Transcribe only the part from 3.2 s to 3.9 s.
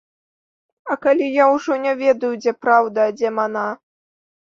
мана.